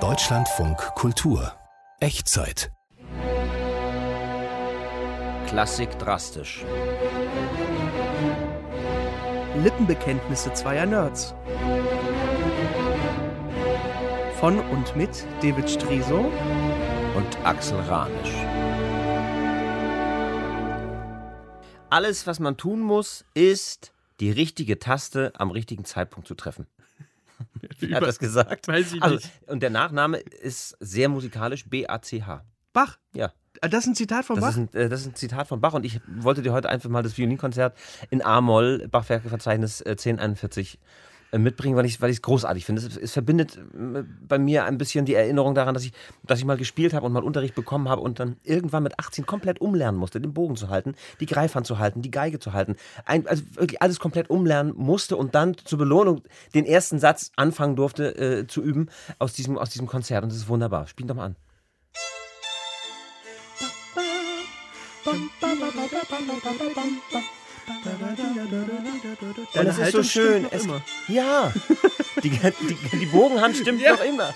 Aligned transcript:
Deutschlandfunk 0.00 0.78
Kultur 0.94 1.52
Echtzeit 2.00 2.72
Klassik 5.46 5.98
drastisch. 5.98 6.64
Lippenbekenntnisse 9.62 10.54
zweier 10.54 10.86
Nerds. 10.86 11.34
Von 14.40 14.58
und 14.58 14.96
mit 14.96 15.26
David 15.42 15.68
Striso 15.68 16.32
und 17.14 17.38
Axel 17.44 17.78
Ranisch. 17.78 18.32
Alles, 21.90 22.26
was 22.26 22.40
man 22.40 22.56
tun 22.56 22.80
muss, 22.80 23.26
ist, 23.34 23.92
die 24.18 24.30
richtige 24.30 24.78
Taste 24.78 25.34
am 25.36 25.50
richtigen 25.50 25.84
Zeitpunkt 25.84 26.26
zu 26.26 26.34
treffen. 26.34 26.66
Wer 27.90 27.96
hat 28.00 28.02
das 28.08 28.18
gesagt? 28.18 28.68
Weiß 28.68 28.92
ich 28.92 29.02
Also, 29.02 29.16
nicht. 29.16 29.30
und 29.46 29.62
der 29.62 29.70
Nachname 29.70 30.18
ist 30.18 30.76
sehr 30.80 31.08
musikalisch 31.08 31.68
B-A-C-H. 31.68 32.44
Bach. 32.72 32.98
Ja. 33.14 33.32
Ah, 33.60 33.68
Das 33.68 33.84
ist 33.84 33.88
ein 33.90 33.94
Zitat 33.94 34.24
von 34.24 34.36
Das 34.36 34.42
Bach? 34.44 34.50
ist, 34.50 34.74
ein, 34.74 34.80
äh, 34.80 34.88
das 34.88 35.00
ist 35.02 35.06
ein 35.08 35.14
Zitat 35.14 35.46
von 35.48 35.60
Bach 35.60 35.74
und 35.74 35.84
ich 35.84 36.00
wollte 36.16 36.42
dir 36.42 36.52
heute 36.52 36.68
einfach 36.68 36.88
mal 36.88 37.02
das 37.02 37.16
Violinkonzert 37.18 37.76
in 38.10 38.22
A-Moll, 38.22 38.88
Bachwerkeverzeichnis 38.88 39.80
äh, 39.82 39.90
1041 39.90 40.74
äh, 40.74 40.78
mitbringen, 41.38 41.76
weil 41.76 41.86
ich 41.86 42.00
weil 42.00 42.10
es 42.10 42.22
großartig 42.22 42.64
finde. 42.64 42.82
Es, 42.82 42.96
es 42.96 43.12
verbindet 43.12 43.56
äh, 43.56 44.02
bei 44.26 44.38
mir 44.38 44.64
ein 44.64 44.78
bisschen 44.78 45.04
die 45.04 45.14
Erinnerung 45.14 45.54
daran, 45.54 45.74
dass 45.74 45.84
ich, 45.84 45.92
dass 46.22 46.38
ich 46.38 46.44
mal 46.44 46.56
gespielt 46.56 46.94
habe 46.94 47.06
und 47.06 47.12
mal 47.12 47.22
Unterricht 47.22 47.54
bekommen 47.54 47.88
habe 47.88 48.02
und 48.02 48.20
dann 48.20 48.36
irgendwann 48.44 48.82
mit 48.82 48.98
18 48.98 49.26
komplett 49.26 49.60
umlernen 49.60 49.98
musste, 49.98 50.20
den 50.20 50.34
Bogen 50.34 50.56
zu 50.56 50.68
halten, 50.68 50.94
die 51.20 51.26
Greifhand 51.26 51.66
zu 51.66 51.78
halten, 51.78 52.02
die 52.02 52.10
Geige 52.10 52.38
zu 52.38 52.52
halten. 52.52 52.76
Ein, 53.04 53.26
also 53.26 53.42
wirklich 53.54 53.80
alles 53.80 53.98
komplett 53.98 54.30
umlernen 54.30 54.74
musste 54.76 55.16
und 55.16 55.34
dann 55.34 55.56
zur 55.56 55.78
Belohnung 55.78 56.22
den 56.54 56.66
ersten 56.66 56.98
Satz 56.98 57.32
anfangen 57.36 57.76
durfte 57.76 58.16
äh, 58.16 58.46
zu 58.46 58.62
üben 58.62 58.88
aus 59.18 59.32
diesem, 59.32 59.58
aus 59.58 59.70
diesem 59.70 59.86
Konzert. 59.86 60.22
Und 60.22 60.30
das 60.30 60.38
ist 60.38 60.48
wunderbar. 60.48 60.86
Spiel 60.86 61.06
doch 61.06 61.14
mal 61.14 61.26
an. 61.26 61.36
Deine 65.04 65.32
das 65.52 65.70
ist 65.70 65.80
so 65.80 65.90
Haltung 66.02 66.40
stimmt 66.72 67.02
schön. 67.10 67.41
Noch 70.42 70.52
Es, 70.52 70.64
immer. 70.64 70.80
ja, 71.08 71.52
die, 72.22 72.30
die, 72.30 72.98
die 72.98 73.06
Bogenhand 73.06 73.56
stimmt 73.56 73.80
Ja. 73.80 73.92
noch 73.92 74.04
immer. 74.04 74.32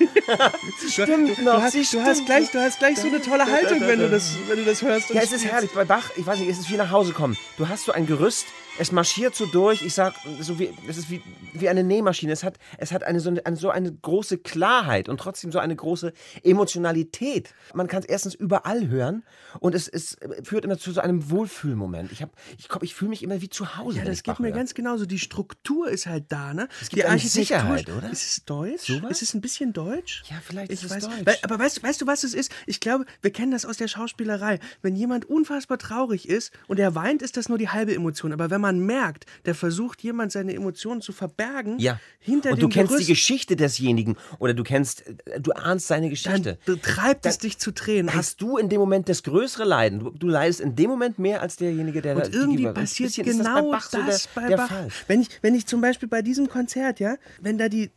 Stimmt, 0.89 1.43
noch, 1.43 1.57
du, 1.57 1.63
hast, 1.63 1.93
du, 1.95 2.03
hast 2.03 2.27
gleich, 2.27 2.51
du 2.51 2.61
hast 2.61 2.79
gleich 2.79 2.99
so 2.99 3.07
eine 3.07 3.21
tolle 3.21 3.47
Haltung, 3.47 3.81
wenn 3.81 3.99
du 4.01 4.09
das, 4.11 4.37
wenn 4.49 4.59
du 4.59 4.65
das 4.65 4.83
hörst. 4.83 5.11
und 5.11 5.17
Ja, 5.17 5.23
es 5.23 5.33
ist 5.33 5.45
herrlich. 5.45 5.71
Bei 5.73 5.85
Bach, 5.85 6.11
ich 6.17 6.27
weiß 6.27 6.39
nicht, 6.41 6.49
es 6.51 6.59
ist 6.59 6.71
wie 6.71 6.77
nach 6.77 6.91
Hause 6.91 7.13
kommen. 7.13 7.37
Du 7.59 7.69
hast 7.69 7.85
so 7.85 7.93
ein 7.93 8.07
Gerüst, 8.07 8.47
es 8.79 8.93
marschiert 8.93 9.35
so 9.35 9.47
durch. 9.47 9.83
Ich 9.83 9.95
sag, 9.95 10.15
so 10.41 10.59
wie, 10.59 10.71
es 10.89 10.97
ist 10.99 11.11
wie, 11.11 11.23
wie 11.53 11.69
eine 11.69 11.83
Nähmaschine. 11.83 12.33
Es 12.33 12.45
hat, 12.45 12.59
es 12.79 12.93
hat 12.93 13.05
eine, 13.05 13.21
so, 13.21 13.31
eine, 13.31 13.45
eine, 13.47 13.57
so 13.57 13.71
eine 13.71 13.93
große 13.93 14.39
Klarheit 14.39 15.09
und 15.09 15.19
trotzdem 15.19 15.53
so 15.53 15.59
eine 15.59 15.75
große 15.75 16.13
Emotionalität. 16.43 17.55
Man 17.75 17.87
kann 17.87 18.01
es 18.01 18.07
erstens 18.07 18.35
überall 18.35 18.89
hören 18.89 19.25
und 19.61 19.75
es, 19.75 19.89
es 19.89 20.17
führt 20.43 20.65
immer 20.65 20.79
zu 20.79 20.93
so 20.93 21.01
einem 21.01 21.31
Wohlfühlmoment. 21.31 22.13
Ich, 22.13 22.23
hab, 22.23 22.31
ich, 22.59 22.69
ich 22.83 22.95
fühle 22.95 23.11
mich 23.11 23.23
immer 23.23 23.41
wie 23.41 23.49
zu 23.49 23.77
Hause. 23.77 23.99
Ja, 23.99 24.05
das 24.05 24.23
geht 24.23 24.39
mir 24.41 24.49
höre. 24.49 24.57
ganz 24.57 24.75
genauso. 24.75 25.07
Die 25.07 25.19
Struktur 25.19 25.89
ist 25.89 26.07
halt 26.07 26.25
da, 26.29 26.53
ne? 26.55 26.69
Es 26.81 26.89
die 26.89 26.97
gibt 26.97 27.09
eine 27.09 27.21
Sicherheit, 27.21 27.89
oder? 27.89 28.11
Ist 28.11 28.25
es 28.25 28.45
deutsch? 28.45 28.87
Sowas? 28.87 29.11
Ist 29.11 29.23
es 29.23 29.35
ein 29.35 29.41
bisschen 29.41 29.73
deutsch? 29.73 30.23
Ja, 30.29 30.37
vielleicht 30.45 30.73
Ich 30.73 30.83
ist 30.83 30.85
es 30.85 30.91
weiß, 30.91 31.05
deutsch. 31.05 31.27
Weil, 31.27 31.37
aber 31.43 31.59
weißt, 31.59 31.83
weißt 31.83 32.01
du, 32.01 32.07
was 32.07 32.25
es 32.25 32.35
ist? 32.35 32.53
Ich 32.67 32.81
glaube, 32.81 33.07
wir 33.23 33.33
kennen 33.33 33.53
das 33.53 33.65
aus 33.65 33.77
der 33.77 33.89
Schauspielerei. 33.89 34.59
Wenn 34.83 34.97
jemand 34.97 35.25
unfassbar 35.25 35.79
traurig 35.79 36.29
ist 36.29 36.53
und 36.69 36.79
er 36.79 36.95
weint, 36.95 37.23
ist 37.23 37.37
das 37.37 37.49
nur 37.49 37.59
die 37.59 37.69
halbe 37.69 37.95
Emotion. 37.95 38.33
Aber 38.33 38.51
wenn 38.51 38.61
man 38.61 38.66
merkt, 38.73 39.27
der 39.45 39.55
versucht 39.55 40.03
jemand 40.03 40.33
seine 40.33 40.55
Emotionen 40.55 41.01
zu 41.01 41.13
verbergen, 41.13 41.79
Ja. 41.79 42.01
hinter 42.19 42.51
und 42.51 42.57
dem 42.61 42.69
du 42.69 42.75
kennst 42.75 42.91
Gerüst, 42.91 43.09
die 43.09 43.13
Geschichte 43.13 43.57
desjenigen 43.57 44.17
oder 44.39 44.53
du 44.55 44.63
kennst, 44.63 45.07
äh, 45.27 45.41
du 45.41 45.53
ahnst 45.53 45.87
seine 45.87 46.03
dann 46.07 46.11
Geschichte. 46.11 46.59
betreibt 46.67 47.25
es 47.27 47.39
Dann 47.39 47.43
dich 47.49 47.59
zu 47.59 47.73
Tränen. 47.73 48.15
Hast 48.15 48.41
du 48.41 48.57
in 48.59 48.69
dem 48.69 48.81
Moment 48.81 49.09
das 49.09 49.23
größere 49.23 49.65
Leiden? 49.65 50.01
Du, 50.01 50.11
du 50.11 50.27
leidest 50.29 50.61
in 50.61 50.75
dem 50.77 50.91
Moment 50.91 51.19
mehr 51.19 51.41
als 51.43 51.57
derjenige, 51.57 52.03
der 52.03 52.15
da 52.17 52.25
Und 52.25 52.35
irgendwie 52.35 52.57
gegenüber- 52.57 52.75
passiert 52.81 53.15
genau 53.15 53.71
das 53.73 53.91
bei 53.91 53.99
Bach 54.03 54.07
das 54.09 54.23
so 54.25 54.29
der, 54.35 54.41
bei 54.43 54.49
der 54.49 54.57
Bach. 54.57 54.69
Fall. 54.69 54.89
Wenn 55.07 55.21
ich, 55.23 55.29
wenn 55.43 55.55
ich 55.55 55.67
zum 55.67 55.81
Beispiel 55.81 56.09
bei 56.09 56.23
diesem 56.23 56.49
Konzert, 56.49 56.99
ja, 57.01 57.17
wenn 57.41 57.59
da 57.59 57.69
die, 57.69 57.91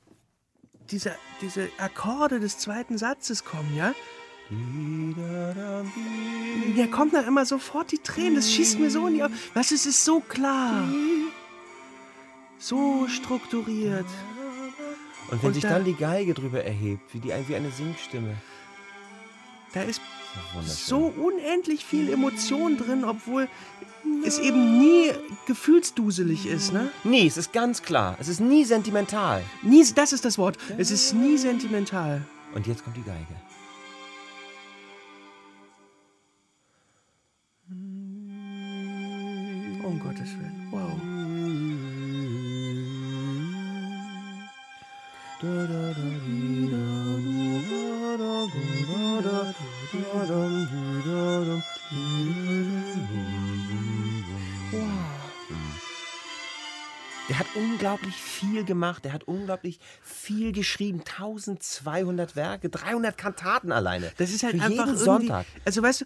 diese, 0.92 1.12
diese 1.42 1.68
Akkorde 1.78 2.40
des 2.40 2.58
zweiten 2.58 2.98
Satzes 2.98 3.44
kommen, 3.44 3.76
ja, 3.78 3.94
mir 6.76 6.88
kommt 6.90 7.14
dann 7.14 7.26
immer 7.26 7.46
sofort 7.46 7.92
die 7.92 7.98
Tränen. 8.00 8.36
Das 8.36 8.52
schießt 8.52 8.80
mir 8.80 8.90
so 8.90 9.08
in 9.08 9.16
die 9.16 9.24
Augen. 9.24 9.34
Was, 9.54 9.72
es 9.72 9.86
ist 9.86 10.04
so 10.06 10.20
klar. 10.22 10.88
So 12.58 13.08
strukturiert. 13.08 14.06
Und 15.32 15.42
wenn 15.42 15.48
Und 15.50 15.54
sich 15.54 15.64
da- 15.64 15.70
dann 15.70 15.86
die 15.86 15.94
Geige 15.96 16.34
drüber 16.34 16.64
erhebt, 16.64 17.14
wie, 17.14 17.20
die, 17.20 17.32
wie 17.48 17.56
eine 17.56 17.72
Singstimme. 17.72 18.36
Da 19.74 19.84
ist 19.84 20.02
so 20.66 21.14
unendlich 21.16 21.86
viel 21.86 22.12
Emotion 22.12 22.78
drin, 22.78 23.04
obwohl 23.06 23.48
es 24.26 24.40
eben 24.40 24.80
nie 24.80 25.12
gefühlsduselig 25.46 26.48
ist, 26.48 26.74
ne? 26.74 26.90
Nee, 27.04 27.28
es 27.28 27.38
ist 27.38 27.54
ganz 27.54 27.84
klar. 27.84 28.18
Es 28.20 28.28
ist 28.28 28.40
nie 28.40 28.66
sentimental. 28.66 29.44
Nie, 29.62 29.86
das 29.94 30.12
ist 30.14 30.26
das 30.26 30.38
Wort. 30.40 30.58
Es 30.80 30.90
ist 30.90 31.14
nie 31.14 31.38
sentimental. 31.38 32.26
Und 32.56 32.66
jetzt 32.66 32.84
kommt 32.84 32.98
die 32.98 33.04
Geige. 33.04 33.28
Um 39.90 40.00
Gottes 40.00 40.38
Willen. 40.38 40.68
Wow. 40.70 40.92
Der 57.30 57.40
hat 57.40 57.48
unglaublich 57.56 58.16
viel 58.16 58.64
gemacht, 58.64 59.06
der 59.06 59.14
hat 59.14 59.24
unglaublich 59.24 59.80
viel 60.04 60.52
geschrieben. 60.52 61.00
1200 61.00 62.36
Werke, 62.36 62.70
300 62.70 63.18
Kantaten 63.18 63.72
alleine. 63.72 64.12
Das 64.18 64.30
ist 64.30 64.44
halt 64.44 64.58
Für 64.58 64.64
einfach 64.64 64.86
jeden 64.86 64.98
Sonntag. 64.98 65.46
Also 65.66 65.82
weißt 65.82 66.02
du, 66.02 66.06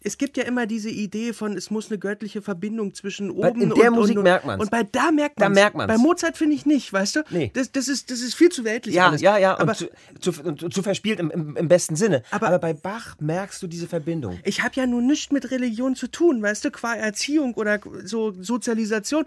es 0.00 0.16
gibt 0.16 0.36
ja 0.36 0.44
immer 0.44 0.66
diese 0.66 0.90
Idee 0.90 1.32
von, 1.32 1.56
es 1.56 1.70
muss 1.72 1.90
eine 1.90 1.98
göttliche 1.98 2.40
Verbindung 2.40 2.94
zwischen 2.94 3.28
Bei- 3.36 3.48
oben 3.50 3.62
in 3.62 3.72
und 3.72 3.80
der 3.80 3.90
und, 3.92 3.98
Musik 3.98 4.16
und, 4.16 4.22
merkt 4.22 4.46
man's. 4.46 4.62
Und 4.62 4.70
bei 4.70 4.84
da 4.84 5.10
merkt 5.10 5.38
merkt 5.40 5.76
man's. 5.76 5.88
Bei 5.92 5.98
Mozart 5.98 6.36
finde 6.36 6.54
ich 6.54 6.66
nicht, 6.66 6.92
weißt 6.92 7.16
du? 7.16 7.24
Nee. 7.30 7.50
Das, 7.52 7.72
das, 7.72 7.88
ist, 7.88 8.10
das 8.10 8.20
ist 8.20 8.34
viel 8.34 8.48
zu 8.50 8.64
weltlich 8.64 8.94
Ja, 8.94 9.08
alles. 9.08 9.20
ja, 9.22 9.36
ja, 9.38 9.58
Aber 9.58 9.72
und 9.72 9.76
zu, 9.76 10.32
zu, 10.32 10.42
und 10.44 10.72
zu 10.72 10.82
verspielt 10.82 11.18
im, 11.18 11.30
im, 11.32 11.56
im 11.56 11.66
besten 11.68 11.96
Sinne. 11.96 12.22
Aber- 12.30 12.46
Aber, 12.46 12.58
bei 12.60 12.74
Bach 12.74 13.16
merkst 13.18 13.60
du 13.62 13.66
diese 13.66 13.88
Verbindung. 13.88 14.38
ich 14.44 14.62
habe 14.62 14.74
ja 14.76 14.86
nun 14.86 15.06
nichts 15.08 15.32
mit 15.32 15.50
Religion 15.50 15.96
zu 15.96 16.06
tun, 16.06 16.42
weißt 16.42 16.64
du, 16.66 16.70
qua 16.70 16.94
Erziehung 16.94 17.54
oder 17.54 17.80
so 18.04 18.32
Sozialisation. 18.40 19.24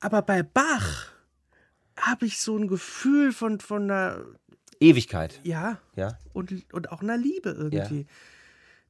Aber 0.00 0.22
bei 0.22 0.42
Bach 0.44 1.08
habe 1.96 2.26
ich 2.26 2.40
so 2.40 2.56
ein 2.56 2.68
Gefühl 2.68 3.32
von, 3.32 3.58
von 3.60 3.90
einer, 3.90 4.24
Ewigkeit. 4.80 5.40
ja, 5.42 5.78
Ja. 5.96 6.16
und, 6.32 6.52
und 6.72 6.90
auch 6.90 7.02
einer 7.02 7.16
Liebe 7.16 7.50
irgendwie. 7.50 7.78
Das 7.78 7.90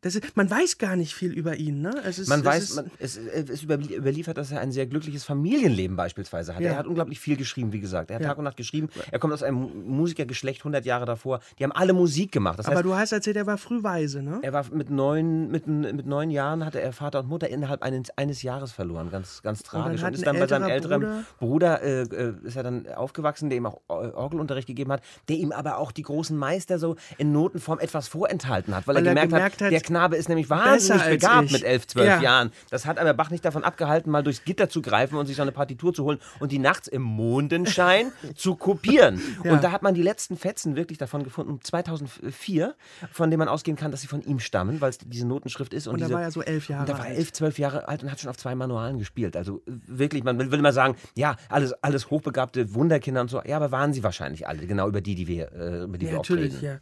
ist, 0.04 0.36
man 0.36 0.50
weiß 0.50 0.78
gar 0.78 0.96
nicht 0.96 1.14
viel 1.14 1.32
über 1.32 1.56
ihn, 1.56 1.80
ne? 1.80 1.92
Es 2.04 2.18
ist, 2.18 2.28
Man 2.28 2.44
weiß, 2.44 2.62
ist, 2.64 2.76
man, 2.76 2.90
es, 2.98 3.16
es 3.16 3.62
überlie- 3.62 3.94
überliefert, 3.96 4.36
dass 4.36 4.50
er 4.50 4.60
ein 4.60 4.72
sehr 4.72 4.86
glückliches 4.86 5.24
Familienleben 5.24 5.96
beispielsweise 5.96 6.54
hat. 6.54 6.60
Ja. 6.60 6.72
Er 6.72 6.76
hat 6.78 6.86
unglaublich 6.86 7.20
viel 7.20 7.36
geschrieben, 7.36 7.72
wie 7.72 7.80
gesagt. 7.80 8.10
Er 8.10 8.16
hat 8.16 8.22
Ja. 8.22 8.28
Tag 8.28 8.38
und 8.38 8.44
Nacht 8.44 8.56
geschrieben. 8.56 8.88
Er 9.10 9.18
kommt 9.20 9.32
aus 9.32 9.42
einem 9.42 9.58
Mu- 9.60 9.68
Musikergeschlecht 9.86 10.60
100 10.62 10.84
Jahre 10.84 11.04
davor. 11.06 11.40
Die 11.58 11.64
haben 11.64 11.72
alle 11.72 11.92
Musik 11.92 12.32
gemacht. 12.32 12.58
Das 12.58 12.66
aber 12.66 12.76
heißt, 12.76 12.84
du 12.84 12.94
hast 12.94 13.12
erzählt, 13.12 13.36
er 13.36 13.46
war 13.46 13.58
früh 13.58 13.82
weise, 13.82 14.22
ne? 14.22 14.40
er 14.42 14.52
war 14.52 14.64
mit 14.72 14.90
neun, 14.90 15.50
mit, 15.50 15.66
mit 15.68 16.06
neun 16.06 16.30
Jahren 16.30 16.64
hatte 16.64 16.80
er 16.80 16.92
Vater 16.92 17.20
und 17.20 17.28
Mutter 17.28 17.48
innerhalb 17.48 17.82
eines, 17.82 18.10
eines 18.16 18.42
Jahres 18.42 18.72
verloren. 18.72 19.10
Ganz, 19.10 19.42
ganz 19.42 19.62
tragisch. 19.62 20.00
Und, 20.00 20.06
hat 20.06 20.14
ist 20.14 20.26
dann 20.26 20.38
bei 20.38 20.46
seinem 20.48 20.68
älteren 20.68 21.24
Bruder, 21.38 21.80
äh, 21.82 22.02
äh, 22.02 22.34
ist 22.42 22.56
er 22.56 22.62
dann 22.64 22.86
aufgewachsen, 22.88 23.50
der 23.50 23.58
ihm 23.58 23.66
auch 23.66 23.80
Orgelunterricht 23.88 24.66
gegeben 24.66 24.92
hat, 24.92 25.02
der 25.28 25.36
ihm 25.36 25.52
aber 25.52 25.78
auch 25.78 25.92
die 25.92 26.02
großen 26.02 26.36
Meister 26.36 26.78
so 26.78 26.96
in 27.18 27.32
Notenform 27.32 27.78
etwas 27.78 28.08
vorenthalten 28.08 28.74
hat, 28.74 28.86
weil, 28.86 28.96
Weil 28.96 29.06
er 29.06 29.10
er 29.12 29.14
gemerkt, 29.26 29.30
gemerkt 29.58 29.62
hat, 29.62 29.66
hat, 29.66 29.72
Knabe 29.92 30.16
ist 30.16 30.28
nämlich 30.28 30.48
wahnsinnig 30.50 31.04
begabt 31.04 31.52
mit 31.52 31.62
elf, 31.64 31.86
zwölf 31.86 32.06
Ja. 32.08 32.20
Jahren. 32.20 32.50
Das 32.70 32.86
hat 32.86 32.98
aber 32.98 33.14
Bach 33.14 33.30
nicht 33.30 33.44
davon 33.44 33.62
abgehalten, 33.64 34.10
mal 34.10 34.22
durchs 34.22 34.44
Gitter 34.44 34.68
zu 34.68 34.82
greifen 34.82 35.16
und 35.16 35.26
sich 35.26 35.36
so 35.36 35.42
eine 35.42 35.52
Partitur 35.52 35.92
zu 35.94 36.04
holen 36.04 36.18
und 36.40 36.50
die 36.52 36.58
nachts 36.58 36.88
im 36.88 37.02
Mondenschein 37.02 38.10
zu 38.34 38.56
kopieren. 38.56 39.20
Ja. 39.44 39.52
Und 39.52 39.62
da 39.64 39.70
hat 39.72 39.82
man 39.82 39.94
die 39.94 40.02
letzten 40.02 40.36
Fetzen 40.36 40.76
wirklich 40.76 40.98
davon 40.98 41.24
gefunden, 41.24 41.60
2004, 41.62 42.74
von 43.10 43.30
denen 43.30 43.38
man 43.38 43.48
ausgehen 43.48 43.76
kann, 43.76 43.90
dass 43.90 44.00
sie 44.00 44.06
von 44.06 44.22
ihm 44.22 44.38
stammen, 44.40 44.80
weil 44.80 44.90
es 44.90 44.98
diese 44.98 45.26
Notenschrift 45.26 45.74
ist. 45.74 45.86
Und, 45.86 45.94
Und 45.94 46.00
da 46.00 46.06
diese, 46.06 46.14
war 46.16 46.22
er 46.22 46.30
so 46.30 46.42
elf 46.42 46.68
Jahre 46.68 46.82
und 46.82 46.88
da 46.88 46.94
war 46.94 47.04
alt. 47.04 47.10
er 47.12 47.18
elf, 47.18 47.32
zwölf 47.32 47.58
Jahre 47.58 47.88
alt 47.88 48.02
und 48.02 48.10
hat 48.10 48.20
schon 48.20 48.30
auf 48.30 48.36
zwei 48.36 48.54
Manualen 48.54 48.98
gespielt. 48.98 49.36
Also 49.36 49.62
äh, 49.66 49.72
wirklich, 49.86 50.24
man 50.24 50.38
will, 50.38 50.58
immer 50.58 50.72
sagen, 50.72 50.96
ja, 51.16 51.36
alles, 51.48 51.72
alles 51.82 52.10
hochbegabte 52.10 52.74
Wunderkinder 52.74 53.20
und 53.20 53.28
so. 53.28 53.42
Ja, 53.44 53.56
aber 53.56 53.72
waren 53.72 53.92
sie 53.92 54.02
wahrscheinlich 54.02 54.46
alle, 54.48 54.66
genau 54.66 54.88
über 54.88 55.00
die, 55.00 55.14
die 55.14 55.26
wir, 55.26 55.52
äh, 55.52 55.82
über 55.84 55.98
die 55.98 56.06
Ja, 56.06 56.12
wir 56.12 56.18
auch 56.20 56.22
natürlich, 56.28 56.54
reden. 56.54 56.64
ja. 56.64 56.78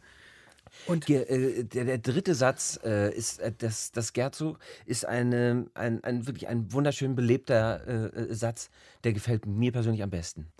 Und 0.87 1.05
Ge- 1.05 1.23
äh, 1.23 1.63
Der, 1.63 1.85
der 1.85 1.97
dritte 1.99 2.33
Satz 2.35 2.79
äh, 2.83 3.13
ist, 3.15 3.39
äh, 3.39 3.51
das, 3.57 3.91
das 3.91 4.13
Gerzo 4.13 4.57
ist 4.85 5.05
eine, 5.05 5.65
ein, 5.73 6.03
ein 6.03 6.27
wirklich 6.27 6.47
ein 6.47 6.71
wunderschön 6.73 7.15
belebter 7.15 7.87
äh, 8.15 8.19
äh, 8.21 8.33
Satz, 8.33 8.69
der 9.03 9.13
gefällt 9.13 9.45
mir 9.45 9.71
persönlich 9.71 10.01
am 10.03 10.09
besten. 10.09 10.51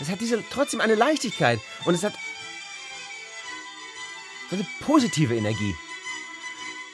Es 0.00 0.08
hat 0.08 0.20
diese 0.20 0.42
trotzdem 0.50 0.80
eine 0.80 0.94
Leichtigkeit 0.94 1.60
und 1.84 1.94
es 1.94 2.02
hat 2.02 2.14
so 4.50 4.56
eine 4.56 4.66
positive 4.80 5.34
Energie. 5.36 5.74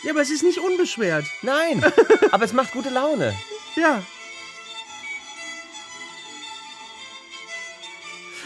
Ja, 0.04 0.12
aber 0.12 0.20
es 0.20 0.30
ist 0.30 0.42
nicht 0.42 0.58
unbeschwert. 0.58 1.24
Nein, 1.42 1.82
aber 2.32 2.44
es 2.44 2.52
macht 2.52 2.72
gute 2.72 2.90
Laune. 2.90 3.34
Ja. 3.76 4.02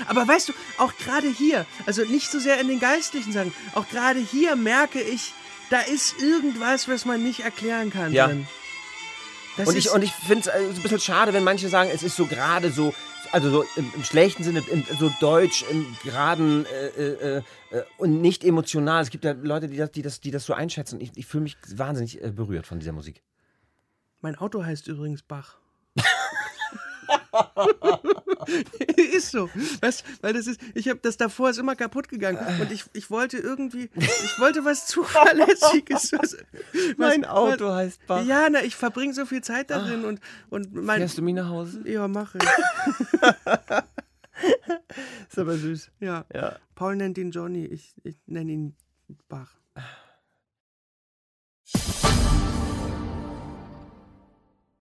Aber 0.07 0.27
weißt 0.27 0.49
du, 0.49 0.53
auch 0.79 0.97
gerade 0.97 1.29
hier, 1.29 1.67
also 1.87 2.05
nicht 2.05 2.31
so 2.31 2.39
sehr 2.39 2.61
in 2.61 2.69
den 2.69 2.81
geistlichen 2.81 3.33
Sachen, 3.33 3.53
auch 3.75 3.89
gerade 3.89 4.21
hier 4.21 4.57
merke 4.57 5.01
ich, 5.01 5.33
da 5.71 5.81
ist 5.81 6.21
irgendwas, 6.21 6.89
was 6.89 7.05
man 7.05 7.23
nicht 7.23 7.41
erklären 7.41 7.91
kann. 7.91 8.13
Ja. 8.13 8.31
Und 9.57 9.77
ich, 9.77 9.91
und 9.91 10.03
ich 10.03 10.13
finde 10.13 10.41
es 10.41 10.49
ein 10.49 10.83
bisschen 10.83 11.01
schade, 11.01 11.33
wenn 11.33 11.45
manche 11.45 11.69
sagen, 11.69 11.91
es 11.93 12.03
ist 12.03 12.17
so 12.17 12.27
gerade 12.27 12.71
so, 12.71 12.95
also 13.33 13.51
so 13.51 13.65
im, 13.77 13.91
im 13.95 14.05
schlechten 14.05 14.45
Sinne, 14.45 14.63
im, 14.71 14.85
so 14.99 15.13
deutsch, 15.21 15.65
im 15.71 15.87
geraden 16.03 16.67
äh, 16.67 16.87
äh, 16.87 17.43
äh, 17.71 17.83
und 17.99 18.21
nicht 18.21 18.45
emotional. 18.45 19.03
Es 19.03 19.11
gibt 19.11 19.25
ja 19.25 19.33
Leute, 19.33 19.69
die 19.69 19.77
das, 19.77 19.91
die 19.93 20.03
das, 20.03 20.21
die 20.21 20.31
das 20.31 20.45
so 20.45 20.55
einschätzen. 20.55 21.01
Ich, 21.01 21.13
ich 21.17 21.27
fühle 21.27 21.45
mich 21.45 21.57
wahnsinnig 21.75 22.23
äh, 22.23 22.31
berührt 22.31 22.67
von 22.67 22.79
dieser 22.79 22.93
Musik. 22.93 23.23
Mein 24.21 24.37
Auto 24.37 24.65
heißt 24.65 24.89
übrigens 24.89 25.23
Bach. 25.23 25.59
ist 28.97 29.31
so. 29.31 29.49
Was? 29.81 30.05
Weil 30.21 30.33
das 30.35 30.47
ist, 30.47 30.61
ich 30.75 30.89
habe 30.89 31.01
das 31.03 31.17
davor 31.17 31.51
ist 31.51 31.59
immer 31.59 31.75
kaputt 31.77 32.09
gegangen 32.09 32.39
und 32.61 32.71
ich, 32.73 32.85
ich 32.93 33.11
wollte 33.11 33.39
irgendwie, 33.39 33.91
ich 33.97 34.39
wollte 34.39 34.65
was 34.65 34.87
zuverlässiges. 34.93 36.13
Was, 36.23 36.37
Mein 36.97 37.23
was- 37.23 37.31
Auto 37.31 37.67
was, 37.67 37.75
heißt 37.77 38.07
Bach. 38.07 38.25
Ja, 38.25 38.49
na, 38.51 38.63
ich 38.63 38.77
verbringe 38.77 39.15
so 39.15 39.25
viel 39.27 39.43
Zeit 39.43 39.71
darin 39.71 40.05
und, 40.05 40.21
und 40.51 40.75
mein. 40.75 40.99
Fährst 40.99 41.19
du 41.19 41.23
mich 41.23 41.35
nach 41.35 41.49
Hause? 41.49 41.83
Ja, 41.89 42.09
mache 42.09 42.39
ich. 42.39 42.45
Ist 45.29 45.39
aber 45.39 45.57
süß. 45.57 45.91
Ja. 46.01 46.25
Ja. 46.35 46.57
Paul 46.75 46.97
nennt 46.97 47.17
ihn 47.19 47.31
Johnny, 47.31 47.65
ich, 47.67 47.95
ich 48.05 48.17
nenne 48.27 48.53
ihn 48.53 48.77
Bach. 49.29 49.55